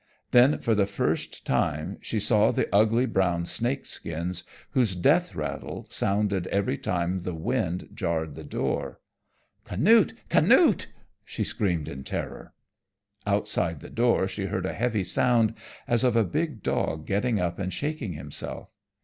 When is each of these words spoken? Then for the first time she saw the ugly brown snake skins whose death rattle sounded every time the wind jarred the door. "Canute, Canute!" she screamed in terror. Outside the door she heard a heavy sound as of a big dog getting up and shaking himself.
Then 0.31 0.57
for 0.57 0.73
the 0.73 0.87
first 0.87 1.45
time 1.45 1.99
she 2.01 2.19
saw 2.19 2.49
the 2.51 2.67
ugly 2.73 3.05
brown 3.05 3.45
snake 3.45 3.85
skins 3.85 4.43
whose 4.71 4.95
death 4.95 5.35
rattle 5.35 5.85
sounded 5.91 6.47
every 6.47 6.75
time 6.79 7.19
the 7.19 7.35
wind 7.35 7.87
jarred 7.93 8.33
the 8.33 8.43
door. 8.43 8.99
"Canute, 9.63 10.15
Canute!" 10.27 10.87
she 11.23 11.43
screamed 11.43 11.87
in 11.87 12.03
terror. 12.03 12.55
Outside 13.27 13.79
the 13.79 13.91
door 13.91 14.27
she 14.27 14.45
heard 14.47 14.65
a 14.65 14.73
heavy 14.73 15.03
sound 15.03 15.53
as 15.87 16.03
of 16.03 16.15
a 16.15 16.23
big 16.23 16.63
dog 16.63 17.05
getting 17.05 17.39
up 17.39 17.59
and 17.59 17.71
shaking 17.71 18.13
himself. 18.13 18.69